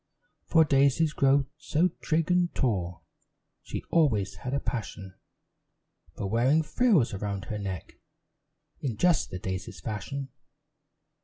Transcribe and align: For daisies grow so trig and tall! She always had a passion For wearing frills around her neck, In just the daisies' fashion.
For 0.47 0.65
daisies 0.65 1.13
grow 1.13 1.45
so 1.59 1.89
trig 2.01 2.31
and 2.31 2.49
tall! 2.55 3.05
She 3.61 3.83
always 3.91 4.37
had 4.37 4.51
a 4.51 4.59
passion 4.59 5.13
For 6.15 6.25
wearing 6.25 6.63
frills 6.63 7.13
around 7.13 7.45
her 7.45 7.59
neck, 7.59 7.99
In 8.79 8.97
just 8.97 9.29
the 9.29 9.37
daisies' 9.37 9.79
fashion. 9.79 10.29